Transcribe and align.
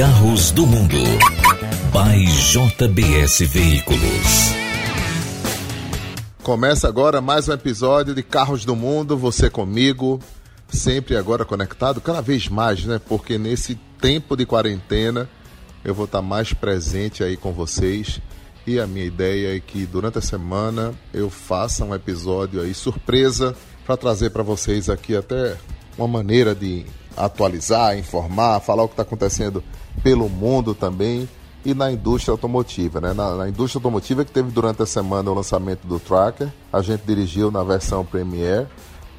Carros 0.00 0.50
do 0.50 0.66
Mundo. 0.66 0.96
By 1.92 2.24
JBS 2.24 3.40
Veículos. 3.40 4.54
Começa 6.42 6.88
agora 6.88 7.20
mais 7.20 7.50
um 7.50 7.52
episódio 7.52 8.14
de 8.14 8.22
Carros 8.22 8.64
do 8.64 8.74
Mundo, 8.74 9.14
você 9.18 9.50
comigo, 9.50 10.18
sempre 10.70 11.18
agora 11.18 11.44
conectado, 11.44 12.00
cada 12.00 12.22
vez 12.22 12.48
mais, 12.48 12.82
né? 12.86 12.98
Porque 12.98 13.36
nesse 13.36 13.74
tempo 14.00 14.38
de 14.38 14.46
quarentena 14.46 15.28
eu 15.84 15.94
vou 15.94 16.06
estar 16.06 16.22
mais 16.22 16.54
presente 16.54 17.22
aí 17.22 17.36
com 17.36 17.52
vocês. 17.52 18.22
E 18.66 18.80
a 18.80 18.86
minha 18.86 19.04
ideia 19.04 19.54
é 19.54 19.60
que 19.60 19.84
durante 19.84 20.16
a 20.16 20.22
semana 20.22 20.94
eu 21.12 21.28
faça 21.28 21.84
um 21.84 21.94
episódio 21.94 22.62
aí 22.62 22.72
surpresa 22.72 23.54
para 23.84 23.98
trazer 23.98 24.30
para 24.30 24.42
vocês 24.42 24.88
aqui 24.88 25.14
até 25.14 25.58
uma 25.98 26.08
maneira 26.08 26.54
de 26.54 26.86
atualizar, 27.14 27.98
informar, 27.98 28.60
falar 28.60 28.84
o 28.84 28.88
que 28.88 28.94
está 28.94 29.02
acontecendo 29.02 29.62
pelo 30.02 30.28
mundo 30.28 30.74
também 30.74 31.28
e 31.64 31.74
na 31.74 31.90
indústria 31.92 32.32
automotiva. 32.32 33.00
Né? 33.00 33.12
Na, 33.12 33.34
na, 33.34 33.48
indústria 33.48 33.78
automotiva 33.78 34.24
que 34.24 34.32
teve 34.32 34.50
durante 34.50 34.82
a 34.82 34.86
semana 34.86 35.30
o 35.30 35.34
lançamento 35.34 35.86
do 35.86 35.98
Tracker, 35.98 36.48
a 36.72 36.80
gente 36.80 37.02
dirigiu 37.06 37.50
na 37.50 37.62
versão 37.62 38.04
Premier, 38.04 38.66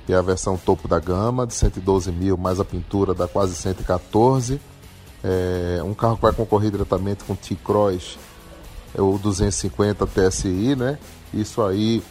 que 0.06 0.14
é 0.14 0.16
a 0.16 0.22
versão 0.22 0.58
topo 0.58 0.88
da 0.88 1.00
gama, 1.00 1.46
de 1.46 1.54
112 1.54 2.12
mil, 2.12 2.38
mais 2.38 2.60
a 2.60 2.66
pintura 2.66 3.14
dá 3.14 3.28
quase 3.28 3.56
114. 3.56 4.60
É, 5.24 5.82
um 5.84 5.94
carro 5.94 6.16
que 6.16 6.24
vai 6.24 6.34
concorrer 6.34 6.72
diretamente 6.72 7.24
com 7.24 7.34
o 7.34 7.36
T-Cross, 7.36 8.18
é 8.96 9.02
o 9.02 9.18
250 9.18 10.08
TSI, 10.08 10.76
né? 10.76 10.98
Isso 11.34 11.62
aí 11.62 12.04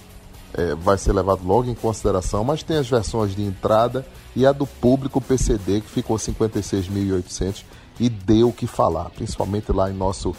é, 0.55 0.75
vai 0.75 0.99
ser 0.99 1.13
levado 1.13 1.47
logo 1.47 1.69
em 1.69 1.75
consideração, 1.75 2.43
mas 2.45 2.63
tem 2.63 2.77
as 2.77 2.89
versões 2.89 3.35
de 3.35 3.43
entrada 3.43 4.05
e 4.35 4.47
a 4.47 4.53
do 4.53 4.67
público 4.67 5.21
PCD, 5.21 5.81
que 5.81 5.89
ficou 5.89 6.17
56.800 6.17 7.65
e 7.99 8.09
deu 8.09 8.49
o 8.49 8.53
que 8.53 8.67
falar, 8.67 9.11
principalmente 9.11 9.73
lá 9.73 9.91
em 9.91 9.95
nosso 9.95 10.35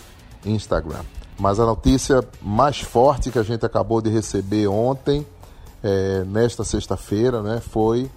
Instagram. 0.45 1.03
Mas 1.39 1.59
a 1.59 1.65
notícia 1.65 2.23
mais 2.41 2.81
forte 2.81 3.31
que 3.31 3.39
a 3.39 3.43
gente 3.43 3.65
acabou 3.65 4.01
de 4.01 4.09
receber 4.09 4.67
ontem, 4.67 5.25
é, 5.83 6.23
nesta 6.25 6.63
sexta-feira, 6.63 7.41
né, 7.41 7.59
foi 7.59 8.09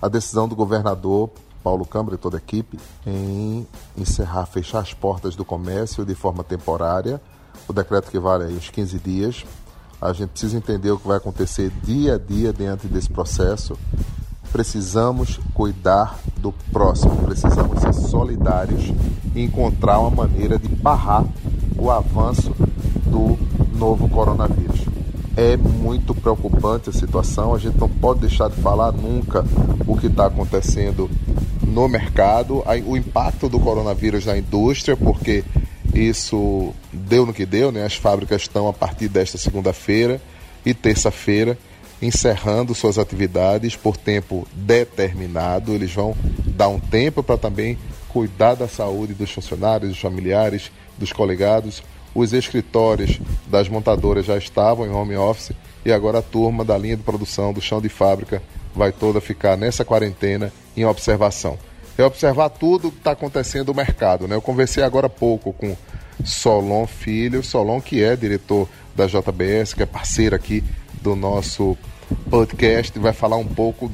a 0.00 0.08
decisão 0.08 0.48
do 0.48 0.56
governador 0.56 1.30
Paulo 1.62 1.86
Câmara 1.86 2.16
e 2.16 2.18
toda 2.18 2.36
a 2.36 2.40
equipe 2.40 2.78
em 3.06 3.66
encerrar, 3.96 4.46
fechar 4.46 4.80
as 4.80 4.92
portas 4.92 5.36
do 5.36 5.44
comércio 5.44 6.04
de 6.04 6.14
forma 6.14 6.42
temporária. 6.42 7.20
O 7.68 7.72
decreto 7.72 8.10
que 8.10 8.18
vale 8.18 8.44
aí 8.44 8.56
uns 8.56 8.68
15 8.68 8.98
dias. 8.98 9.44
A 10.02 10.12
gente 10.12 10.30
precisa 10.30 10.56
entender 10.56 10.90
o 10.90 10.98
que 10.98 11.06
vai 11.06 11.16
acontecer 11.16 11.70
dia 11.84 12.16
a 12.16 12.18
dia 12.18 12.52
dentro 12.52 12.88
desse 12.88 13.08
processo. 13.08 13.78
Precisamos 14.50 15.38
cuidar 15.54 16.18
do 16.38 16.50
próximo, 16.72 17.16
precisamos 17.18 17.80
ser 17.80 17.94
solidários 17.94 18.92
e 19.32 19.44
encontrar 19.44 20.00
uma 20.00 20.10
maneira 20.10 20.58
de 20.58 20.66
barrar 20.66 21.24
o 21.78 21.88
avanço 21.88 22.52
do 23.06 23.38
novo 23.78 24.08
coronavírus. 24.08 24.80
É 25.36 25.56
muito 25.56 26.12
preocupante 26.16 26.90
a 26.90 26.92
situação, 26.92 27.54
a 27.54 27.58
gente 27.58 27.78
não 27.78 27.88
pode 27.88 28.20
deixar 28.20 28.50
de 28.50 28.56
falar 28.56 28.90
nunca 28.90 29.44
o 29.86 29.96
que 29.96 30.08
está 30.08 30.26
acontecendo 30.26 31.08
no 31.64 31.88
mercado, 31.88 32.64
o 32.86 32.96
impacto 32.96 33.48
do 33.48 33.60
coronavírus 33.60 34.26
na 34.26 34.36
indústria, 34.36 34.96
porque 34.96 35.44
isso 35.94 36.74
deu 37.12 37.26
no 37.26 37.34
que 37.34 37.44
deu, 37.44 37.70
né? 37.70 37.84
as 37.84 37.94
fábricas 37.94 38.40
estão 38.40 38.66
a 38.66 38.72
partir 38.72 39.06
desta 39.06 39.36
segunda-feira 39.36 40.18
e 40.64 40.72
terça-feira 40.72 41.58
encerrando 42.00 42.74
suas 42.74 42.98
atividades 42.98 43.76
por 43.76 43.98
tempo 43.98 44.48
determinado. 44.54 45.74
Eles 45.74 45.92
vão 45.92 46.16
dar 46.46 46.68
um 46.68 46.80
tempo 46.80 47.22
para 47.22 47.36
também 47.36 47.76
cuidar 48.08 48.54
da 48.54 48.66
saúde 48.66 49.12
dos 49.12 49.30
funcionários, 49.30 49.90
dos 49.90 50.00
familiares, 50.00 50.72
dos 50.96 51.12
colegados. 51.12 51.82
Os 52.14 52.32
escritórios 52.32 53.20
das 53.46 53.68
montadoras 53.68 54.24
já 54.24 54.38
estavam 54.38 54.86
em 54.86 54.90
home 54.90 55.14
office 55.14 55.52
e 55.84 55.92
agora 55.92 56.20
a 56.20 56.22
turma 56.22 56.64
da 56.64 56.78
linha 56.78 56.96
de 56.96 57.02
produção 57.02 57.52
do 57.52 57.60
chão 57.60 57.78
de 57.78 57.90
fábrica 57.90 58.42
vai 58.74 58.90
toda 58.90 59.20
ficar 59.20 59.58
nessa 59.58 59.84
quarentena 59.84 60.50
em 60.74 60.86
observação. 60.86 61.58
É 61.98 62.02
observar 62.02 62.48
tudo 62.48 62.90
que 62.90 62.96
está 62.96 63.10
acontecendo 63.10 63.66
no 63.66 63.74
mercado. 63.74 64.26
Né? 64.26 64.34
Eu 64.34 64.40
conversei 64.40 64.82
agora 64.82 65.08
há 65.08 65.10
pouco 65.10 65.52
com 65.52 65.76
Solon 66.24 66.86
Filho, 66.86 67.42
Solon 67.42 67.80
que 67.80 68.02
é 68.02 68.16
diretor 68.16 68.68
da 68.94 69.06
JBS, 69.06 69.74
que 69.74 69.82
é 69.82 69.86
parceiro 69.86 70.36
aqui 70.36 70.62
do 71.00 71.16
nosso 71.16 71.76
podcast 72.28 72.98
vai 72.98 73.12
falar 73.12 73.36
um 73.36 73.46
pouco 73.46 73.90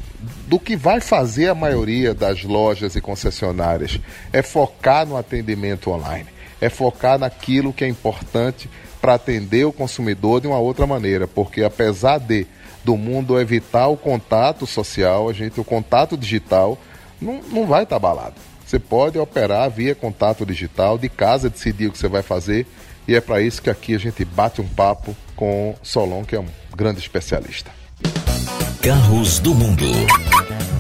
do 0.47 0.59
que 0.59 0.77
vai 0.77 1.01
fazer 1.01 1.49
a 1.49 1.55
maioria 1.55 2.15
das 2.15 2.43
lojas 2.43 2.97
e 2.97 3.01
concessionárias. 3.01 4.01
É 4.33 4.43
focar 4.43 5.07
no 5.07 5.17
atendimento 5.17 5.91
online, 5.91 6.27
é 6.61 6.69
focar 6.69 7.19
naquilo 7.19 7.73
que 7.73 7.85
é 7.85 7.89
importante 7.89 8.69
para 9.01 9.15
atender 9.15 9.65
o 9.65 9.73
consumidor 9.73 10.41
de 10.41 10.47
uma 10.47 10.59
outra 10.59 10.87
maneira, 10.87 11.27
porque 11.27 11.63
apesar 11.63 12.19
de 12.19 12.47
do 12.85 12.97
mundo 12.97 13.39
evitar 13.39 13.89
o 13.89 13.97
contato 13.97 14.67
social, 14.67 15.29
a 15.29 15.33
gente 15.33 15.61
o 15.61 15.65
contato 15.65 16.17
digital 16.17 16.79
não, 17.21 17.41
não 17.43 17.67
vai 17.67 17.83
estar 17.83 17.99
tá 18.01 18.09
abalado. 18.09 18.35
Você 18.69 18.79
pode 18.79 19.19
operar 19.19 19.71
via 19.71 19.95
contato 19.95 20.45
digital, 20.45 20.99
de 20.99 21.09
casa 21.09 21.49
decidir 21.49 21.87
o 21.87 21.91
que 21.91 21.97
você 21.97 22.07
vai 22.07 22.21
fazer, 22.21 22.67
e 23.09 23.15
é 23.15 23.21
para 23.21 23.41
isso 23.41 23.63
que 23.63 23.71
aqui 23.71 23.95
a 23.95 23.99
gente 23.99 24.23
bate 24.27 24.61
um 24.61 24.69
papo 24.69 25.17
com 25.35 25.75
Solon, 25.83 26.23
que 26.23 26.37
é 26.37 26.41
um 26.41 26.49
grande 26.77 27.01
especialista. 27.01 27.71
Carros 28.83 29.39
do 29.39 29.55
Mundo. 29.55 29.87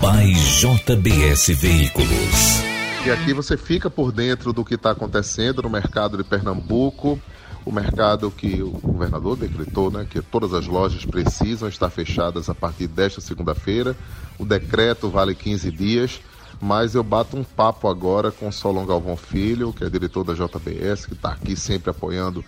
By 0.02 0.34
JBS 0.34 1.48
Veículos. 1.58 2.62
E 3.06 3.10
aqui 3.10 3.32
você 3.32 3.56
fica 3.56 3.88
por 3.88 4.12
dentro 4.12 4.52
do 4.52 4.66
que 4.66 4.74
está 4.74 4.90
acontecendo 4.90 5.62
no 5.62 5.70
mercado 5.70 6.18
de 6.18 6.24
Pernambuco, 6.24 7.18
o 7.64 7.72
mercado 7.72 8.30
que 8.30 8.62
o 8.62 8.70
governador 8.70 9.34
decretou, 9.34 9.90
né, 9.90 10.06
que 10.08 10.20
todas 10.20 10.52
as 10.52 10.66
lojas 10.66 11.06
precisam 11.06 11.66
estar 11.70 11.88
fechadas 11.88 12.50
a 12.50 12.54
partir 12.54 12.86
desta 12.86 13.22
segunda-feira. 13.22 13.96
O 14.38 14.44
decreto 14.44 15.08
vale 15.08 15.34
15 15.34 15.70
dias, 15.70 16.20
mas 16.60 16.94
eu 16.94 17.02
bato 17.02 17.36
um 17.36 17.44
papo 17.44 17.88
agora 17.88 18.30
com 18.30 18.50
Solon 18.50 18.84
Galvão 18.84 19.16
Filho, 19.16 19.72
que 19.72 19.84
é 19.84 19.90
diretor 19.90 20.24
da 20.24 20.34
JBS, 20.34 21.06
que 21.06 21.14
está 21.14 21.30
aqui 21.30 21.56
sempre 21.56 21.90
apoiando 21.90 22.44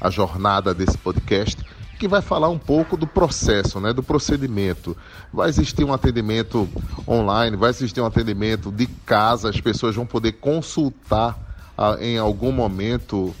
a 0.00 0.10
jornada 0.10 0.74
desse 0.74 0.98
podcast 0.98 1.64
que 2.02 2.08
vai 2.08 2.20
falar 2.20 2.48
um 2.48 2.58
pouco 2.58 2.96
do 2.96 3.06
processo, 3.06 3.78
né, 3.78 3.92
do 3.92 4.02
procedimento. 4.02 4.96
Vai 5.32 5.48
existir 5.48 5.84
um 5.84 5.92
atendimento 5.92 6.68
online, 7.06 7.56
vai 7.56 7.70
existir 7.70 8.00
um 8.00 8.06
atendimento 8.06 8.72
de 8.72 8.88
casa, 9.06 9.48
as 9.48 9.60
pessoas 9.60 9.94
vão 9.94 10.04
poder 10.04 10.32
consultar 10.32 11.38
ah, 11.78 11.96
em 12.00 12.18
algum 12.18 12.50
momento 12.50 13.32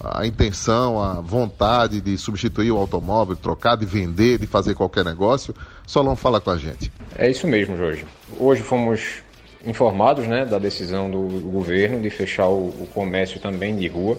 a 0.00 0.24
intenção, 0.24 1.02
a 1.02 1.14
vontade 1.14 2.00
de 2.00 2.16
substituir 2.16 2.70
o 2.70 2.76
automóvel, 2.76 3.34
trocar, 3.34 3.76
de 3.76 3.84
vender, 3.84 4.38
de 4.38 4.46
fazer 4.46 4.76
qualquer 4.76 5.04
negócio. 5.04 5.52
Solon 5.84 6.14
fala 6.14 6.40
com 6.40 6.50
a 6.50 6.56
gente. 6.56 6.92
É 7.16 7.28
isso 7.28 7.48
mesmo, 7.48 7.76
Jorge. 7.76 8.04
Hoje 8.38 8.62
fomos 8.62 9.23
informados 9.66 10.26
né, 10.26 10.44
da 10.44 10.58
decisão 10.58 11.10
do 11.10 11.40
governo 11.50 12.00
de 12.00 12.10
fechar 12.10 12.48
o, 12.48 12.68
o 12.68 12.88
comércio 12.92 13.40
também 13.40 13.76
de 13.76 13.86
rua 13.88 14.18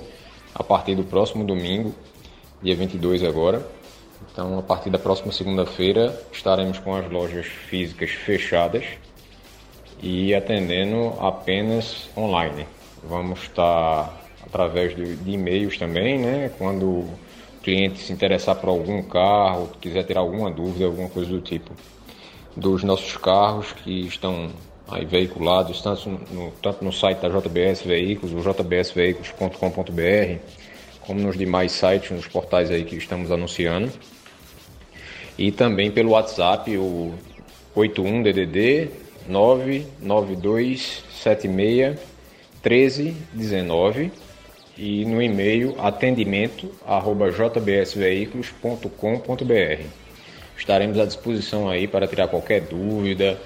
a 0.53 0.63
partir 0.63 0.95
do 0.95 1.03
próximo 1.03 1.44
domingo, 1.44 1.94
dia 2.61 2.75
22 2.75 3.23
agora. 3.23 3.66
Então, 4.31 4.57
a 4.57 4.61
partir 4.61 4.89
da 4.89 4.97
próxima 4.97 5.31
segunda-feira, 5.31 6.17
estaremos 6.31 6.79
com 6.79 6.95
as 6.95 7.09
lojas 7.09 7.45
físicas 7.45 8.09
fechadas 8.11 8.85
e 10.01 10.33
atendendo 10.33 11.13
apenas 11.19 12.09
online. 12.17 12.66
Vamos 13.03 13.44
estar 13.44 14.13
através 14.41 14.95
de, 14.95 15.16
de 15.17 15.31
e-mails 15.31 15.77
também, 15.77 16.19
né? 16.19 16.51
Quando 16.57 16.85
o 16.85 17.09
cliente 17.62 18.00
se 18.00 18.13
interessar 18.13 18.56
por 18.56 18.69
algum 18.69 19.01
carro, 19.03 19.69
quiser 19.81 20.06
ter 20.06 20.17
alguma 20.17 20.50
dúvida, 20.50 20.85
alguma 20.85 21.09
coisa 21.09 21.29
do 21.29 21.41
tipo, 21.41 21.73
dos 22.56 22.83
nossos 22.83 23.17
carros 23.17 23.73
que 23.73 24.01
estão 24.07 24.50
aí 24.88 25.06
veiculados 25.06 25.81
tanto 25.81 26.09
no, 26.09 26.51
tanto 26.62 26.84
no 26.84 26.91
site 26.91 27.19
da 27.19 27.29
JBS 27.29 27.84
Veículos, 27.84 28.34
o 28.34 28.40
jbsveículos.com.br, 28.40 30.39
como 31.01 31.19
nos 31.19 31.38
demais 31.38 31.71
sites, 31.71 32.09
nos 32.12 32.27
portais 32.27 32.71
aí 32.71 32.83
que 32.83 32.95
estamos 32.95 33.31
anunciando. 33.31 33.92
E 35.38 35.51
também 35.51 35.92
pelo 35.92 36.12
WhatsApp, 36.12 36.77
o 36.77 37.13
81DDD 37.75 38.89
99276 39.27 42.00
1319 42.63 44.12
e 44.77 45.04
no 45.06 45.21
e-mail 45.21 45.75
atendimento 45.80 46.69
arroba 46.86 47.31
jbsveículos.com.br. 47.31 49.83
Estaremos 50.57 50.98
à 50.98 51.06
disposição 51.06 51.69
aí 51.69 51.88
para 51.88 52.07
tirar 52.07 52.27
qualquer 52.27 52.62
dúvida 52.62 53.39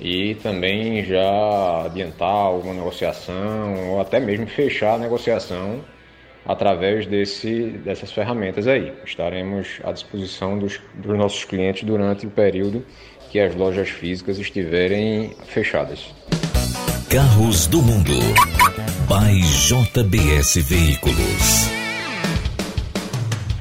e 0.00 0.34
também 0.36 1.04
já 1.04 1.84
adiantar 1.84 2.28
alguma 2.28 2.74
negociação 2.74 3.90
ou 3.90 4.00
até 4.00 4.18
mesmo 4.18 4.46
fechar 4.46 4.94
a 4.94 4.98
negociação 4.98 5.84
através 6.44 7.06
desse, 7.06 7.70
dessas 7.84 8.12
ferramentas 8.12 8.66
aí. 8.66 8.92
Estaremos 9.04 9.80
à 9.82 9.92
disposição 9.92 10.58
dos, 10.58 10.80
dos 10.94 11.16
nossos 11.16 11.44
clientes 11.44 11.84
durante 11.84 12.26
o 12.26 12.30
período 12.30 12.84
que 13.30 13.40
as 13.40 13.54
lojas 13.54 13.88
físicas 13.88 14.38
estiverem 14.38 15.34
fechadas. 15.46 16.14
Carros 17.08 17.66
do 17.66 17.80
Mundo. 17.80 18.12
By 19.08 19.34
by 19.34 19.40
JBS 19.40 20.56
Veículos. 20.66 21.68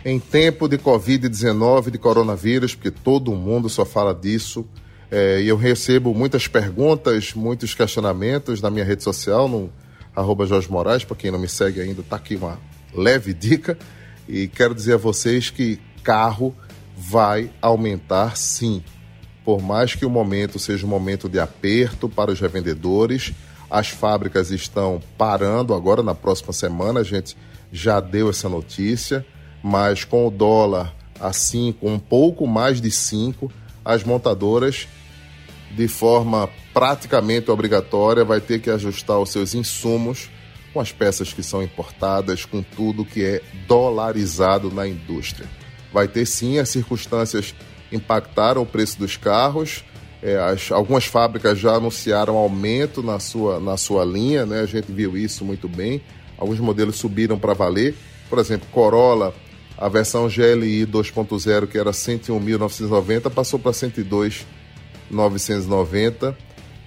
Em 0.05 0.19
tempo 0.19 0.67
de 0.67 0.77
Covid-19, 0.77 1.89
de 1.91 1.97
coronavírus, 1.97 2.75
porque 2.75 2.91
todo 2.91 3.33
mundo 3.33 3.69
só 3.69 3.85
fala 3.85 4.13
disso, 4.13 4.65
é, 5.15 5.43
eu 5.43 5.55
recebo 5.55 6.11
muitas 6.11 6.47
perguntas, 6.47 7.35
muitos 7.35 7.75
questionamentos 7.75 8.63
na 8.63 8.71
minha 8.71 8.83
rede 8.83 9.03
social, 9.03 9.47
no 9.47 9.71
arroba 10.15 10.43
Jorge 10.47 10.71
Moraes, 10.71 11.03
para 11.03 11.15
quem 11.15 11.29
não 11.29 11.37
me 11.37 11.47
segue 11.47 11.79
ainda, 11.79 12.01
está 12.01 12.15
aqui 12.15 12.35
uma 12.35 12.57
leve 12.91 13.31
dica. 13.31 13.77
E 14.27 14.47
quero 14.47 14.73
dizer 14.73 14.95
a 14.95 14.97
vocês 14.97 15.51
que 15.51 15.79
carro 16.03 16.55
vai 16.97 17.51
aumentar 17.61 18.35
sim. 18.35 18.83
Por 19.45 19.61
mais 19.61 19.93
que 19.93 20.03
o 20.03 20.09
momento 20.09 20.57
seja 20.57 20.83
um 20.83 20.89
momento 20.89 21.29
de 21.29 21.39
aperto 21.39 22.09
para 22.09 22.31
os 22.31 22.39
revendedores, 22.39 23.33
as 23.69 23.89
fábricas 23.89 24.49
estão 24.49 24.99
parando 25.15 25.75
agora 25.75 26.01
na 26.01 26.15
próxima 26.15 26.53
semana, 26.53 27.01
a 27.01 27.03
gente 27.03 27.37
já 27.71 27.99
deu 27.99 28.31
essa 28.31 28.49
notícia, 28.49 29.23
mas 29.61 30.03
com 30.03 30.25
o 30.25 30.31
dólar 30.31 30.91
a 31.19 31.31
5, 31.31 31.87
um 31.87 31.99
pouco 31.99 32.47
mais 32.47 32.81
de 32.81 32.89
5, 32.89 33.51
as 33.85 34.03
montadoras 34.03 34.87
de 35.75 35.87
forma 35.87 36.49
praticamente 36.73 37.49
obrigatória 37.49 38.23
vai 38.23 38.39
ter 38.39 38.59
que 38.59 38.69
ajustar 38.69 39.19
os 39.19 39.31
seus 39.31 39.53
insumos 39.53 40.29
com 40.73 40.79
as 40.79 40.91
peças 40.91 41.31
que 41.31 41.43
são 41.43 41.61
importadas, 41.61 42.45
com 42.45 42.63
tudo 42.63 43.05
que 43.05 43.23
é 43.23 43.41
dolarizado 43.67 44.71
na 44.71 44.87
indústria. 44.87 45.47
Vai 45.91 46.07
ter 46.07 46.25
sim 46.25 46.57
as 46.57 46.69
circunstâncias 46.69 47.53
impactaram 47.91 48.63
o 48.63 48.65
preço 48.65 48.97
dos 48.97 49.15
carros. 49.15 49.83
É, 50.21 50.37
as, 50.37 50.71
algumas 50.71 51.05
fábricas 51.05 51.59
já 51.59 51.75
anunciaram 51.75 52.35
aumento 52.35 53.03
na 53.03 53.19
sua, 53.19 53.59
na 53.59 53.77
sua 53.77 54.03
linha, 54.03 54.45
né? 54.45 54.61
a 54.61 54.65
gente 54.65 54.91
viu 54.91 55.15
isso 55.15 55.45
muito 55.45 55.67
bem. 55.67 56.01
Alguns 56.37 56.59
modelos 56.59 56.95
subiram 56.95 57.37
para 57.37 57.53
valer. 57.53 57.95
Por 58.27 58.39
exemplo, 58.39 58.67
Corolla, 58.71 59.35
a 59.77 59.87
versão 59.87 60.27
GLI 60.27 60.87
2.0, 60.87 61.67
que 61.67 61.77
era 61.77 61.91
101.990, 61.91 63.29
passou 63.29 63.59
para 63.59 63.71
102.990. 65.13 66.35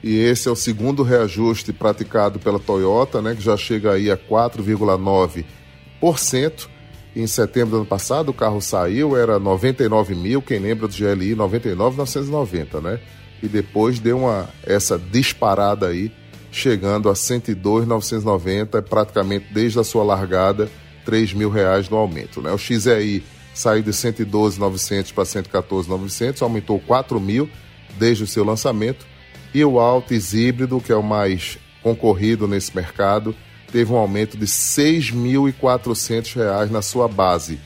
E 0.02 0.18
esse 0.18 0.48
é 0.48 0.50
o 0.50 0.56
segundo 0.56 1.02
reajuste 1.02 1.72
praticado 1.72 2.38
pela 2.38 2.58
Toyota, 2.58 3.22
né, 3.22 3.34
que 3.34 3.42
já 3.42 3.56
chega 3.56 3.92
aí 3.92 4.10
a 4.10 4.16
4,9%. 4.16 6.68
Em 7.14 7.26
setembro 7.26 7.70
do 7.70 7.76
ano 7.78 7.86
passado, 7.86 8.28
o 8.28 8.34
carro 8.34 8.60
saiu, 8.60 9.16
era 9.16 9.38
99 9.38 10.14
mil, 10.14 10.42
quem 10.42 10.58
lembra 10.58 10.86
do 10.86 10.94
GLI, 10.94 11.34
99,990, 11.34 12.80
né? 12.82 13.00
E 13.42 13.48
depois 13.48 13.98
deu 13.98 14.18
uma, 14.18 14.50
essa 14.62 14.98
disparada 14.98 15.88
aí, 15.88 16.12
chegando 16.52 17.08
a 17.08 17.14
102,990, 17.14 18.82
praticamente 18.82 19.46
desde 19.50 19.80
a 19.80 19.84
sua 19.84 20.04
largada, 20.04 20.70
3 21.06 21.32
mil 21.32 21.48
reais 21.48 21.88
no 21.88 21.96
aumento, 21.96 22.42
né? 22.42 22.52
O 22.52 22.58
XEI 22.58 23.24
saiu 23.54 23.82
de 23.82 23.94
112,900 23.94 25.12
para 25.12 25.24
114,900, 25.24 26.42
aumentou 26.42 26.78
4 26.80 27.18
mil 27.18 27.48
desde 27.98 28.24
o 28.24 28.26
seu 28.26 28.44
lançamento. 28.44 29.06
E 29.54 29.64
o 29.64 29.80
Altis 29.80 30.34
híbrido, 30.34 30.80
que 30.80 30.92
é 30.92 30.96
o 30.96 31.02
mais 31.02 31.58
concorrido 31.82 32.46
nesse 32.48 32.74
mercado, 32.74 33.34
teve 33.70 33.92
um 33.92 33.96
aumento 33.96 34.36
de 34.36 34.44
R$ 34.44 34.50
6.400 34.50 36.70
na 36.70 36.82
sua 36.82 37.08
base, 37.08 37.60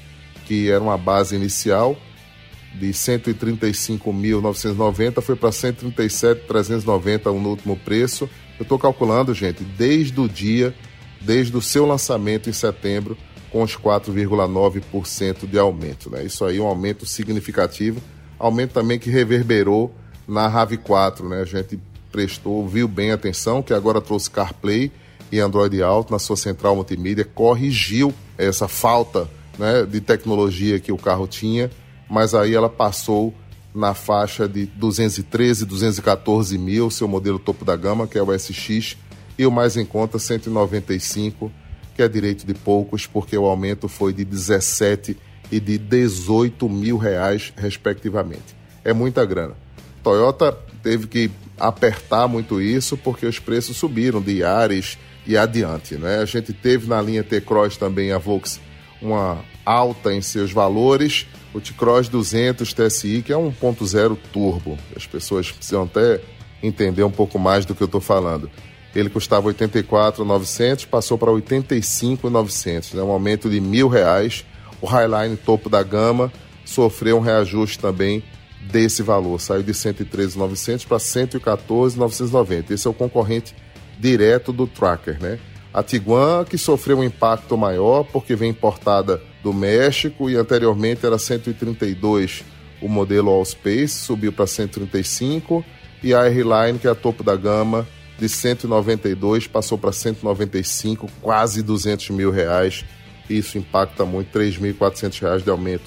que 0.46 0.70
era 0.70 0.82
uma 0.82 0.98
base 0.98 1.34
inicial 1.34 1.96
de 2.74 2.90
135.990 2.90 5.20
foi 5.20 5.36
para 5.36 5.50
137.390 5.50 7.26
no 7.26 7.50
último 7.50 7.76
preço. 7.76 8.30
Eu 8.58 8.62
estou 8.62 8.78
calculando, 8.78 9.34
gente, 9.34 9.62
desde 9.64 10.18
o 10.20 10.28
dia, 10.28 10.74
desde 11.20 11.56
o 11.56 11.62
seu 11.62 11.84
lançamento 11.86 12.48
em 12.48 12.52
setembro, 12.52 13.18
com 13.50 13.62
os 13.62 13.76
4,9% 13.76 15.48
de 15.48 15.58
aumento. 15.58 16.08
Né? 16.10 16.24
Isso 16.24 16.44
aí 16.44 16.58
é 16.58 16.62
um 16.62 16.66
aumento 16.66 17.04
significativo, 17.04 18.00
aumento 18.38 18.72
também 18.72 18.96
que 18.98 19.10
reverberou 19.10 19.92
na 20.30 20.48
RAV4. 20.48 21.28
Né? 21.28 21.42
A 21.42 21.44
gente 21.44 21.78
prestou, 22.10 22.66
viu 22.66 22.86
bem 22.86 23.10
atenção, 23.10 23.62
que 23.62 23.74
agora 23.74 24.00
trouxe 24.00 24.30
CarPlay 24.30 24.90
e 25.30 25.38
Android 25.38 25.82
Auto 25.82 26.12
na 26.12 26.18
sua 26.18 26.36
central 26.36 26.74
multimídia, 26.74 27.24
corrigiu 27.24 28.14
essa 28.38 28.66
falta 28.66 29.28
né, 29.58 29.84
de 29.84 30.00
tecnologia 30.00 30.80
que 30.80 30.90
o 30.90 30.96
carro 30.96 31.26
tinha, 31.26 31.70
mas 32.08 32.34
aí 32.34 32.54
ela 32.54 32.68
passou 32.68 33.34
na 33.72 33.94
faixa 33.94 34.48
de 34.48 34.66
213, 34.66 35.64
214 35.64 36.58
mil, 36.58 36.90
seu 36.90 37.06
modelo 37.06 37.38
topo 37.38 37.64
da 37.64 37.76
gama, 37.76 38.06
que 38.06 38.18
é 38.18 38.22
o 38.22 38.36
SX, 38.36 38.96
e 39.38 39.46
o 39.46 39.50
mais 39.50 39.76
em 39.76 39.84
conta 39.84 40.18
195, 40.18 41.52
que 41.94 42.02
é 42.02 42.08
direito 42.08 42.44
de 42.44 42.54
poucos, 42.54 43.06
porque 43.06 43.36
o 43.38 43.46
aumento 43.46 43.86
foi 43.86 44.12
de 44.12 44.24
17 44.24 45.16
e 45.52 45.60
de 45.60 45.78
18 45.78 46.68
mil 46.68 46.96
reais, 46.96 47.52
respectivamente. 47.56 48.56
É 48.84 48.92
muita 48.92 49.24
grana. 49.24 49.54
Toyota 50.02 50.56
teve 50.82 51.06
que 51.06 51.30
apertar 51.58 52.26
muito 52.26 52.60
isso 52.60 52.96
porque 52.96 53.26
os 53.26 53.38
preços 53.38 53.76
subiram 53.76 54.20
de 54.20 54.38
Yaris 54.38 54.98
e 55.26 55.36
adiante. 55.36 55.94
Né? 55.96 56.18
A 56.18 56.24
gente 56.24 56.52
teve 56.52 56.88
na 56.88 57.00
linha 57.00 57.22
T-Cross 57.22 57.76
também 57.76 58.12
a 58.12 58.18
Volks 58.18 58.60
uma 59.00 59.38
alta 59.64 60.12
em 60.12 60.20
seus 60.20 60.52
valores, 60.52 61.26
o 61.54 61.60
T-Cross 61.60 62.08
200 62.08 62.72
TSI, 62.72 63.22
que 63.22 63.32
é 63.32 63.36
1.0 63.36 64.16
turbo. 64.32 64.78
As 64.96 65.06
pessoas 65.06 65.50
precisam 65.50 65.84
até 65.84 66.20
entender 66.62 67.02
um 67.02 67.10
pouco 67.10 67.38
mais 67.38 67.64
do 67.64 67.74
que 67.74 67.82
eu 67.82 67.86
estou 67.86 68.00
falando. 68.00 68.50
Ele 68.94 69.08
custava 69.08 69.46
84,900, 69.46 70.84
passou 70.86 71.16
para 71.16 71.30
85,900, 71.30 72.94
né? 72.94 73.02
um 73.02 73.10
aumento 73.10 73.48
de 73.48 73.60
mil 73.60 73.88
reais. 73.88 74.44
O 74.80 74.86
Highline 74.86 75.36
topo 75.36 75.68
da 75.68 75.82
gama 75.82 76.32
sofreu 76.64 77.18
um 77.18 77.20
reajuste 77.20 77.78
também 77.78 78.22
desse 78.60 79.02
valor, 79.02 79.40
saiu 79.40 79.62
de 79.62 79.72
113,900 79.72 80.84
para 80.84 80.98
114,990. 80.98 82.74
Esse 82.74 82.86
é 82.86 82.90
o 82.90 82.94
concorrente 82.94 83.54
direto 83.98 84.52
do 84.52 84.66
tracker, 84.66 85.20
né? 85.20 85.38
A 85.72 85.82
Tiguan, 85.82 86.44
que 86.44 86.58
sofreu 86.58 86.98
um 86.98 87.04
impacto 87.04 87.56
maior 87.56 88.04
porque 88.04 88.34
vem 88.34 88.50
importada 88.50 89.22
do 89.42 89.52
México 89.52 90.28
e 90.28 90.36
anteriormente 90.36 91.06
era 91.06 91.18
132 91.18 92.44
o 92.80 92.88
modelo 92.88 93.30
All 93.30 93.44
Space, 93.44 93.94
subiu 93.94 94.32
para 94.32 94.46
135 94.46 95.64
e 96.02 96.14
a 96.14 96.24
R-Line, 96.26 96.78
que 96.78 96.86
é 96.86 96.90
a 96.90 96.94
topo 96.94 97.22
da 97.22 97.36
gama, 97.36 97.86
de 98.18 98.28
192 98.28 99.46
passou 99.46 99.78
para 99.78 99.92
195, 99.92 101.08
quase 101.20 101.62
200 101.62 102.10
mil 102.10 102.30
reais. 102.30 102.84
Isso 103.28 103.58
impacta 103.58 104.04
muito, 104.04 104.36
3.400 104.36 105.20
reais 105.20 105.44
de 105.44 105.50
aumento. 105.50 105.84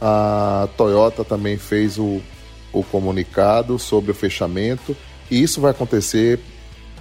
a 0.00 0.68
Toyota 0.76 1.24
também 1.24 1.56
fez 1.56 1.98
o, 1.98 2.20
o 2.72 2.82
comunicado 2.82 3.78
sobre 3.78 4.10
o 4.10 4.14
fechamento. 4.14 4.94
E 5.30 5.42
isso 5.42 5.60
vai 5.60 5.70
acontecer 5.70 6.38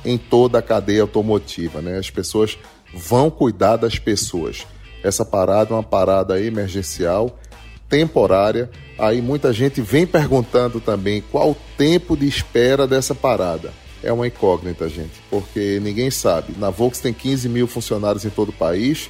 em 0.06 0.18
toda 0.18 0.60
a 0.60 0.62
cadeia 0.62 1.02
automotiva, 1.02 1.82
né? 1.82 1.98
As 1.98 2.10
pessoas 2.10 2.58
vão 2.94 3.30
cuidar 3.30 3.76
das 3.76 4.00
pessoas. 4.00 4.66
Essa 5.04 5.26
parada 5.26 5.72
é 5.72 5.74
uma 5.74 5.84
parada 5.84 6.42
emergencial, 6.42 7.38
temporária. 7.96 8.70
Aí 9.00 9.22
muita 9.22 9.54
gente 9.54 9.80
vem 9.80 10.06
perguntando 10.06 10.82
também 10.82 11.24
qual 11.32 11.52
o 11.52 11.58
tempo 11.78 12.18
de 12.18 12.28
espera 12.28 12.86
dessa 12.86 13.16
parada. 13.16 13.72
É 14.04 14.12
uma 14.12 14.28
incógnita, 14.28 14.90
gente, 14.90 15.14
porque 15.30 15.80
ninguém 15.82 16.12
sabe. 16.12 16.54
Na 16.58 16.70
Volks 16.70 17.00
tem 17.00 17.14
15 17.14 17.48
mil 17.48 17.68
funcionários 17.68 18.26
em 18.26 18.30
todo 18.30 18.50
o 18.50 18.54
país 18.54 19.10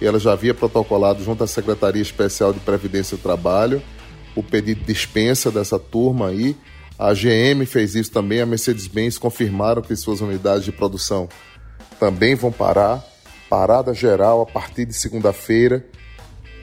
e 0.00 0.06
ela 0.06 0.18
já 0.18 0.32
havia 0.32 0.54
protocolado 0.54 1.22
junto 1.22 1.44
à 1.44 1.46
Secretaria 1.46 2.00
Especial 2.00 2.54
de 2.54 2.60
Previdência 2.60 3.16
do 3.16 3.22
Trabalho 3.22 3.82
o 4.34 4.42
pedido 4.42 4.80
de 4.80 4.86
dispensa 4.86 5.50
dessa 5.50 5.78
turma 5.78 6.28
aí. 6.28 6.56
A 6.98 7.12
GM 7.12 7.66
fez 7.66 7.94
isso 7.94 8.10
também, 8.10 8.40
a 8.40 8.46
Mercedes-Benz 8.46 9.18
confirmaram 9.18 9.82
que 9.82 9.94
suas 9.94 10.22
unidades 10.22 10.64
de 10.64 10.72
produção 10.72 11.28
também 12.00 12.34
vão 12.34 12.50
parar. 12.50 13.04
Parada 13.50 13.92
geral 13.92 14.40
a 14.40 14.46
partir 14.46 14.86
de 14.86 14.94
segunda-feira. 14.94 15.84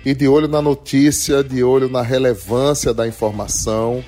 E 0.06 0.14
de 0.14 0.28
olho 0.28 0.48
na 0.48 0.62
notícia, 0.62 1.44
de 1.44 1.64
olho 1.64 1.90
na 1.90 2.02
relevância 2.02 2.94
da 2.94 3.08
informação, 3.08 4.04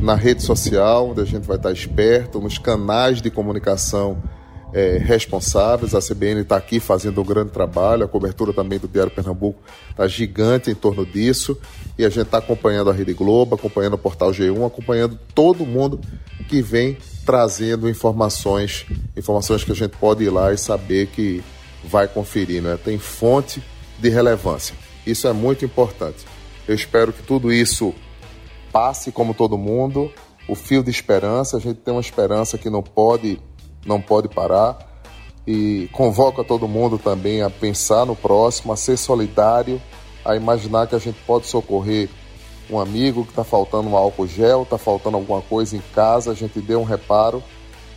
na 0.00 0.14
rede 0.14 0.42
social, 0.42 1.10
onde 1.10 1.20
a 1.20 1.24
gente 1.24 1.46
vai 1.46 1.56
estar 1.56 1.72
esperto, 1.72 2.40
nos 2.40 2.58
canais 2.58 3.22
de 3.22 3.30
comunicação 3.30 4.20
é, 4.72 4.98
responsáveis. 4.98 5.94
A 5.94 6.00
CBN 6.00 6.42
está 6.42 6.56
aqui 6.56 6.80
fazendo 6.80 7.20
um 7.20 7.24
grande 7.24 7.50
trabalho, 7.50 8.04
a 8.04 8.08
cobertura 8.08 8.52
também 8.52 8.78
do 8.78 8.88
Diário 8.88 9.10
Pernambuco 9.10 9.60
está 9.90 10.06
gigante 10.06 10.70
em 10.70 10.74
torno 10.74 11.06
disso. 11.06 11.58
E 11.96 12.04
a 12.04 12.08
gente 12.08 12.26
está 12.26 12.38
acompanhando 12.38 12.90
a 12.90 12.92
Rede 12.92 13.12
Globo, 13.12 13.54
acompanhando 13.54 13.94
o 13.94 13.98
Portal 13.98 14.30
G1, 14.30 14.66
acompanhando 14.66 15.18
todo 15.34 15.66
mundo 15.66 16.00
que 16.48 16.62
vem 16.62 16.96
trazendo 17.24 17.88
informações, 17.88 18.86
informações 19.16 19.64
que 19.64 19.72
a 19.72 19.74
gente 19.74 19.96
pode 19.96 20.24
ir 20.24 20.30
lá 20.30 20.52
e 20.52 20.58
saber 20.58 21.08
que 21.08 21.42
vai 21.84 22.08
conferir, 22.08 22.62
né? 22.62 22.78
Tem 22.82 22.98
fonte 22.98 23.62
de 23.98 24.08
relevância. 24.08 24.74
Isso 25.08 25.26
é 25.26 25.32
muito 25.32 25.64
importante. 25.64 26.26
Eu 26.66 26.74
espero 26.74 27.14
que 27.14 27.22
tudo 27.22 27.50
isso 27.50 27.94
passe 28.70 29.10
como 29.10 29.32
todo 29.32 29.56
mundo. 29.56 30.12
O 30.46 30.54
fio 30.54 30.84
de 30.84 30.90
esperança, 30.90 31.56
a 31.56 31.60
gente 31.60 31.80
tem 31.80 31.94
uma 31.94 32.00
esperança 32.00 32.58
que 32.58 32.68
não 32.68 32.82
pode 32.82 33.40
não 33.86 34.02
pode 34.02 34.28
parar. 34.28 34.76
E 35.46 35.88
convoca 35.92 36.44
todo 36.44 36.68
mundo 36.68 36.98
também 36.98 37.40
a 37.40 37.48
pensar 37.48 38.04
no 38.04 38.14
próximo, 38.14 38.70
a 38.70 38.76
ser 38.76 38.98
solidário, 38.98 39.80
a 40.22 40.36
imaginar 40.36 40.86
que 40.86 40.94
a 40.94 40.98
gente 40.98 41.18
pode 41.26 41.46
socorrer 41.46 42.10
um 42.68 42.78
amigo 42.78 43.24
que 43.24 43.30
está 43.30 43.44
faltando 43.44 43.88
um 43.88 43.96
álcool 43.96 44.26
gel, 44.26 44.64
está 44.64 44.76
faltando 44.76 45.16
alguma 45.16 45.40
coisa 45.40 45.74
em 45.74 45.82
casa, 45.94 46.32
a 46.32 46.34
gente 46.34 46.60
dê 46.60 46.76
um 46.76 46.84
reparo, 46.84 47.42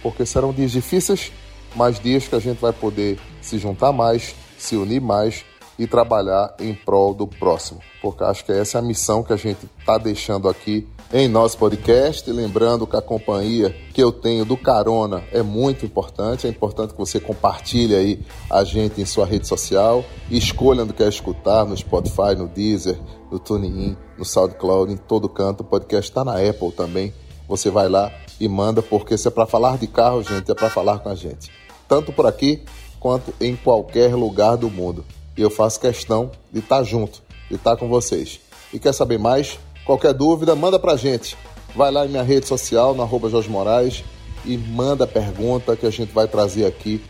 porque 0.02 0.26
serão 0.26 0.54
dias 0.54 0.72
difíceis, 0.72 1.30
mas 1.76 2.00
dias 2.00 2.26
que 2.26 2.36
a 2.36 2.40
gente 2.40 2.60
vai 2.60 2.72
poder 2.72 3.20
se 3.42 3.58
juntar 3.58 3.92
mais, 3.92 4.34
se 4.58 4.78
unir 4.78 5.02
mais 5.02 5.44
e 5.82 5.88
trabalhar 5.88 6.54
em 6.60 6.76
prol 6.76 7.12
do 7.12 7.26
próximo. 7.26 7.80
Porque 8.04 8.24
acho 8.24 8.46
que 8.46 8.52
essa 8.52 8.78
é 8.78 8.80
a 8.80 8.84
missão 8.84 9.24
que 9.24 9.34
a 9.34 9.36
gente 9.36 9.68
está 9.80 9.98
deixando 9.98 10.48
aqui 10.48 10.88
em 11.12 11.28
nosso 11.28 11.58
podcast. 11.58 12.32
Lembrando 12.32 12.86
que 12.86 12.96
a 12.96 13.02
companhia 13.02 13.76
que 13.92 14.02
eu 14.02 14.12
tenho 14.12 14.46
do 14.46 14.56
Carona 14.56 15.24
é 15.32 15.42
muito 15.42 15.84
importante. 15.84 16.46
É 16.46 16.52
importante 16.52 16.94
que 16.94 17.00
você 17.00 17.20
compartilhe 17.20 17.96
aí 17.96 18.22
a 18.48 18.64
gente 18.64 19.02
em 19.02 19.06
sua 19.06 19.26
rede 19.26 19.48
social. 19.48 20.06
Escolha 20.30 20.84
onde 20.84 20.94
quer 20.94 21.10
escutar, 21.10 21.66
no 21.66 21.76
Spotify, 21.76 22.36
no 22.38 22.48
Deezer, 22.48 23.00
no 23.32 23.40
TuneIn, 23.40 23.98
no 24.20 24.24
SoundCloud, 24.24 24.94
em 24.94 24.98
todo 24.98 25.28
canto. 25.28 25.62
O 25.62 25.64
podcast 25.64 26.12
está 26.12 26.24
na 26.24 26.34
Apple 26.34 26.72
também. 26.74 27.12
Você 27.48 27.72
vai 27.72 27.90
lá 27.90 28.12
e 28.40 28.48
manda, 28.48 28.84
porque 28.84 29.18
se 29.18 29.28
é 29.28 29.32
para 29.32 29.48
falar 29.48 29.80
de 29.80 29.88
carro, 29.88 30.22
gente, 30.22 30.52
é 30.52 30.54
para 30.54 30.70
falar 30.70 31.00
com 31.00 31.10
a 31.10 31.16
gente. 31.16 31.50
Tanto 31.88 32.14
por 32.14 32.28
aqui 32.28 32.62
quanto 33.00 33.34
em 33.42 33.56
qualquer 33.56 34.14
lugar 34.14 34.56
do 34.58 34.70
mundo. 34.70 35.04
E 35.42 35.44
eu 35.44 35.50
faço 35.50 35.80
questão 35.80 36.30
de 36.54 36.60
estar 36.60 36.78
tá 36.78 36.84
junto, 36.84 37.24
de 37.50 37.56
estar 37.56 37.72
tá 37.72 37.76
com 37.76 37.90
vocês. 37.90 38.40
E 38.72 38.78
quer 38.78 38.94
saber 38.94 39.18
mais? 39.18 39.58
Qualquer 39.84 40.14
dúvida, 40.14 40.56
manda 40.56 40.78
pra 40.78 40.96
gente. 40.96 41.36
Vai 41.76 41.90
lá 41.90 42.06
em 42.06 42.10
minha 42.10 42.22
rede 42.22 42.46
social, 42.46 42.94
no 42.94 43.02
arroba 43.02 43.28
Jorge 43.28 43.50
Moraes, 43.50 44.04
e 44.46 44.56
manda 44.56 45.08
pergunta 45.08 45.76
que 45.76 45.88
a 45.88 45.90
gente 45.90 46.14
vai 46.14 46.28
trazer 46.28 46.68
aqui 46.68 47.04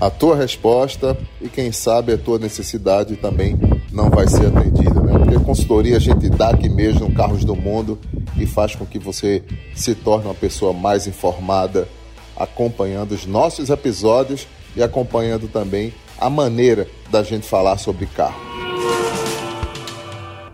a 0.00 0.08
tua 0.08 0.36
resposta 0.36 1.14
e 1.38 1.50
quem 1.50 1.70
sabe 1.70 2.14
a 2.14 2.16
tua 2.16 2.38
necessidade 2.38 3.14
também 3.16 3.60
não 3.92 4.08
vai 4.08 4.26
ser 4.26 4.46
atendida, 4.46 4.98
né? 4.98 5.18
Porque 5.18 5.44
consultoria 5.44 5.98
a 5.98 6.00
gente 6.00 6.30
dá 6.30 6.48
aqui 6.48 6.70
mesmo 6.70 7.12
Carros 7.12 7.44
do 7.44 7.54
Mundo 7.54 7.98
e 8.38 8.46
faz 8.46 8.74
com 8.74 8.86
que 8.86 8.98
você 8.98 9.42
se 9.74 9.94
torne 9.94 10.28
uma 10.28 10.34
pessoa 10.34 10.72
mais 10.72 11.06
informada, 11.06 11.86
acompanhando 12.34 13.12
os 13.12 13.26
nossos 13.26 13.68
episódios 13.68 14.48
e 14.74 14.82
acompanhando 14.82 15.46
também 15.46 15.92
a 16.20 16.28
maneira 16.28 16.86
da 17.10 17.22
gente 17.22 17.46
falar 17.46 17.78
sobre 17.78 18.06
carro. 18.06 18.50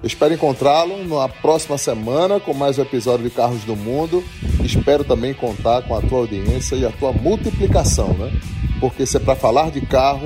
Espero 0.02 0.32
encontrá-lo 0.32 1.04
na 1.04 1.28
próxima 1.28 1.76
semana 1.76 2.38
com 2.38 2.54
mais 2.54 2.78
um 2.78 2.82
episódio 2.82 3.28
de 3.28 3.34
Carros 3.34 3.64
do 3.64 3.74
Mundo. 3.74 4.22
Espero 4.62 5.02
também 5.02 5.34
contar 5.34 5.82
com 5.82 5.96
a 5.96 6.00
tua 6.00 6.18
audiência 6.18 6.76
e 6.76 6.86
a 6.86 6.92
tua 6.92 7.12
multiplicação, 7.12 8.12
né? 8.14 8.30
Porque 8.78 9.04
se 9.04 9.16
é 9.16 9.20
para 9.20 9.34
falar 9.34 9.70
de 9.70 9.80
carro, 9.80 10.22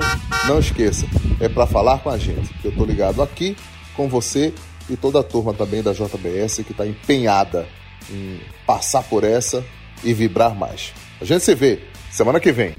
não 0.47 0.59
esqueça, 0.59 1.07
é 1.39 1.49
para 1.49 1.65
falar 1.65 1.99
com 1.99 2.09
a 2.09 2.17
gente. 2.17 2.53
Eu 2.63 2.69
estou 2.69 2.85
ligado 2.85 3.23
aqui 3.23 3.55
com 3.95 4.07
você 4.07 4.53
e 4.87 4.95
toda 4.95 5.21
a 5.21 5.23
turma 5.23 5.53
também 5.53 5.81
da 5.81 5.93
JBS 5.93 6.57
que 6.65 6.73
está 6.73 6.85
empenhada 6.85 7.67
em 8.09 8.39
passar 8.67 9.03
por 9.03 9.23
essa 9.23 9.63
e 10.03 10.13
vibrar 10.13 10.53
mais. 10.53 10.93
A 11.19 11.25
gente 11.25 11.43
se 11.43 11.55
vê 11.55 11.79
semana 12.11 12.39
que 12.39 12.51
vem. 12.51 12.75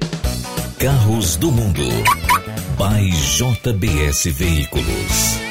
Carros 0.78 1.36
do 1.36 1.50
Mundo 1.50 1.82
by 2.78 3.10
JBS 3.10 4.32
Veículos. 4.32 5.41